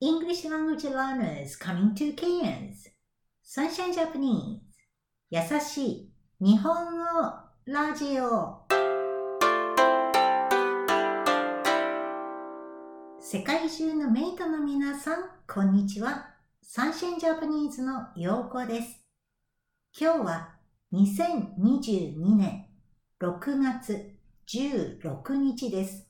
[0.00, 2.88] English language learners coming to Cairns
[3.42, 4.60] Sunshine Japanese
[5.28, 7.04] 優しい日本語
[7.64, 8.62] ラジオ
[13.18, 16.30] 世界中のメイトの皆さん、こんにちは。
[16.62, 19.00] サンシャインジャパニーズのようこです。
[20.00, 20.54] 今日は
[20.92, 22.66] 2022年
[23.20, 24.14] 6月
[24.46, 26.06] 16日です。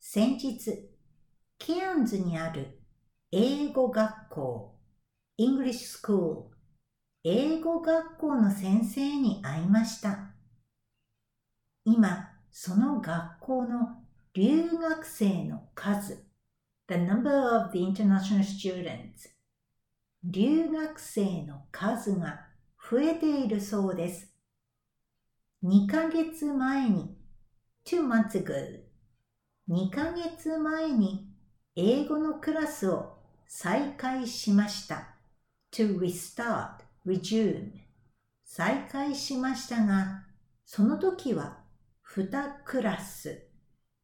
[0.00, 0.88] 先日、
[1.58, 2.77] ケアンズにある
[3.30, 4.74] 英語学校、
[5.38, 6.44] English School、
[7.24, 10.30] 英語学校の先生に会いました。
[11.84, 14.02] 今、その学校の
[14.32, 16.24] 留学生の数、
[16.88, 19.28] the number of the international students、
[20.24, 22.46] 留学生の数が
[22.90, 24.34] 増えているそうです。
[25.62, 27.14] 2ヶ月前に、
[27.84, 28.80] two months ago、
[29.68, 31.28] 2ヶ月前に
[31.76, 33.17] 英語のクラスを
[33.48, 35.16] 再開しました。
[35.72, 37.72] to restart, resume.
[38.44, 40.24] 再開しましたが、
[40.64, 41.64] その時は
[42.06, 42.28] 2
[42.64, 43.48] クラス。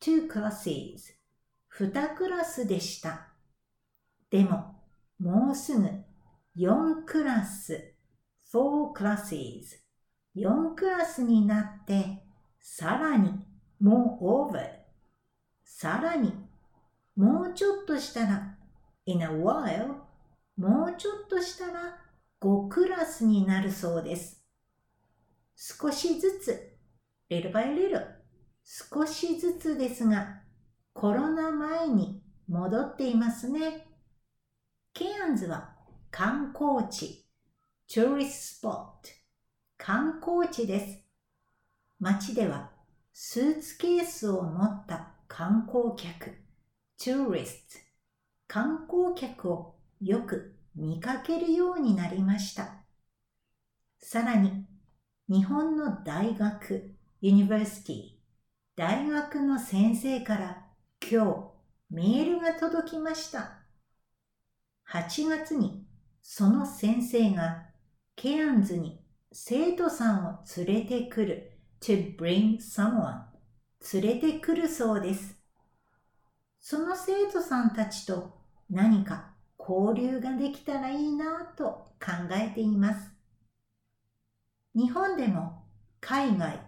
[0.00, 1.14] Two classes.
[1.78, 3.28] 2クラスでした。
[4.28, 4.82] でも、
[5.18, 5.88] もうすぐ
[6.56, 7.94] 4クラス。
[8.52, 9.78] Four classes.
[10.36, 12.24] 4クラスになって、
[12.60, 13.30] さらに
[13.80, 14.68] moreover
[15.64, 16.32] さらに
[17.16, 18.57] もうちょっとしたら
[19.08, 19.94] in a while
[20.58, 21.96] もうちょっとしたら
[22.40, 24.44] 5クラスになるそうです。
[25.56, 26.76] 少しずつ、
[27.30, 28.04] little by little
[28.64, 30.42] 少しずつですが、
[30.92, 33.86] コロナ前に戻っていますね。
[34.92, 35.74] ケアンズは
[36.10, 37.24] 観光地、
[37.92, 38.88] tourist spot、
[39.76, 41.04] 観光地です。
[41.98, 42.70] 街では
[43.12, 46.36] スーツケースを持った観光客、
[46.98, 47.87] tourist、
[48.48, 52.76] 観光客をよく見かけるようになりました。
[54.00, 54.64] さらに、
[55.28, 58.18] 日本の大学、 university、
[58.74, 60.64] 大学の先生から
[61.02, 61.52] 今
[61.90, 63.58] 日メールが届きました。
[64.90, 65.84] 8月に
[66.22, 67.66] その先生が
[68.16, 68.98] ケアンズに
[69.30, 71.52] 生徒さんを連れてくる
[71.82, 73.24] to bring someone
[73.92, 75.36] 連れてくるそうです。
[76.60, 78.37] その生徒さんたちと
[78.70, 83.10] 何か交流ができたらいいなと考えています。
[84.74, 85.64] 日本でも
[86.00, 86.60] 海外、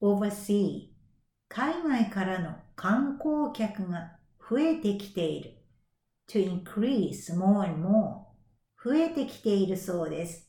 [0.00, 0.88] oversea、
[1.48, 4.16] 海外からの観光客が
[4.48, 5.60] 増えてきている。
[6.28, 8.20] to increase more and more
[8.82, 10.48] 増えてきているそうです。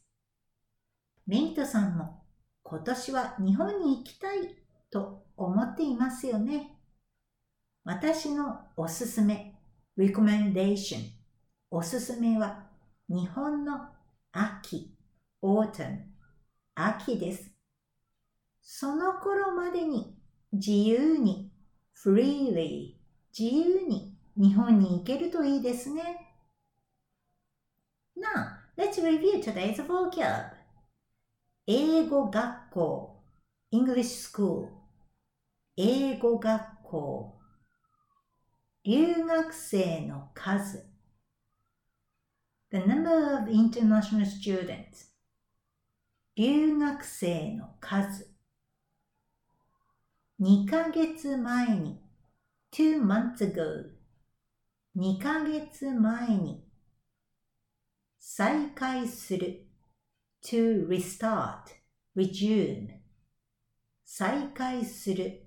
[1.25, 2.23] メイトさんも
[2.63, 4.55] 今年は日本に行きたい
[4.91, 6.77] と思っていますよね。
[7.83, 9.60] 私のおすすめ
[9.97, 11.09] recommendation
[11.69, 12.67] おすすめは
[13.09, 13.89] 日本の
[14.31, 14.95] 秋
[15.41, 15.99] autumn
[16.75, 17.51] 秋です。
[18.61, 20.15] その頃までに
[20.53, 21.51] 自由に
[21.95, 22.93] freely
[23.37, 26.33] 自由に日本に行けるといいですね。
[28.17, 30.51] Now, let's review today's vocab.
[31.67, 33.23] 英語学校
[33.71, 34.67] English School
[35.77, 37.40] 英語学校
[38.83, 40.83] 留学生の数
[42.71, 45.11] The number of international students
[46.35, 48.27] 留学生の数
[50.39, 52.01] 2ヶ月前に
[52.71, 53.91] two months ago
[54.97, 56.63] 2ヶ月前に
[58.17, 59.67] 再開する
[60.43, 61.65] to restart
[62.15, 62.87] resume
[64.03, 65.45] 再開する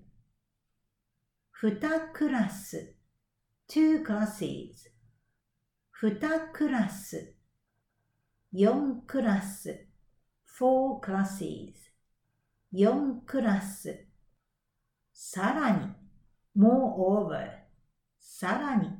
[1.60, 2.94] 2クラス
[3.66, 4.90] two classes
[6.02, 7.34] 2クラス
[8.52, 9.86] 4クラス
[10.46, 11.72] four classes
[12.74, 14.06] 4クラス
[15.14, 15.92] さらに
[16.56, 17.50] moreover
[18.20, 18.90] さらに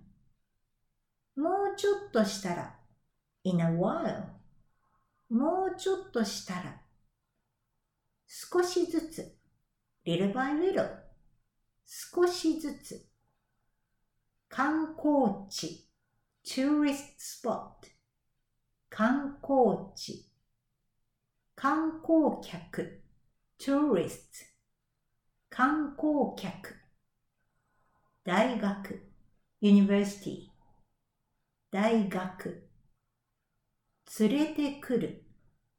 [1.36, 2.74] もうちょっとしたら
[3.44, 4.24] in a while
[5.28, 6.80] もうちょっとしたら
[8.26, 9.36] 少しずつ
[10.06, 10.88] little by little
[11.84, 13.13] 少しずつ
[14.56, 15.84] 観光地
[16.44, 17.90] tourist spot
[18.88, 20.30] 観光地
[21.56, 23.02] 観光客
[23.58, 24.20] tourist
[25.50, 26.72] 観光客
[28.22, 29.04] 大学
[29.60, 30.52] university
[31.72, 32.68] 大学
[34.20, 35.24] 連れてくる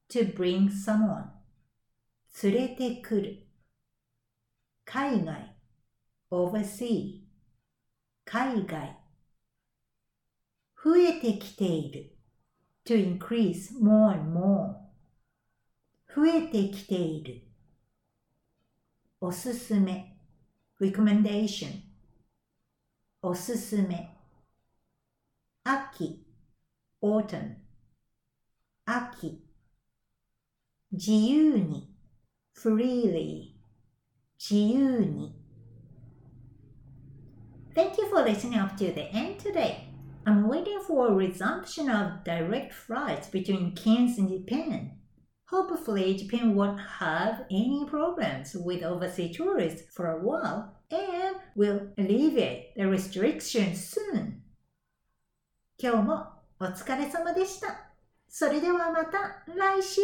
[0.10, 1.28] to bring someone
[2.44, 3.48] 連れてくる
[4.84, 5.56] 海外
[6.30, 7.25] oversee
[8.26, 8.98] 海外
[10.84, 12.12] 増えてきている。
[12.86, 14.76] to increase more and more
[16.16, 17.42] 増えてきている。
[19.20, 20.18] おすすめ
[20.80, 21.82] recommendation
[23.22, 24.16] おすすめ。
[25.64, 26.24] 秋
[27.02, 27.56] autumn
[28.86, 29.44] 秋
[30.92, 31.92] 自由に
[32.56, 33.56] freely
[34.40, 35.45] 自由に
[37.75, 39.89] Thank you for listening up to the end today.
[40.27, 44.99] I'm waiting for a resumption of direct flights between Cairns and Japan.
[45.47, 52.75] Hopefully, Japan won't have any problems with overseas tourists for a while and will alleviate
[52.77, 54.43] the restrictions soon.
[55.79, 56.27] 今日も
[56.61, 57.91] お疲れ様でした。
[58.29, 60.01] それではまた来週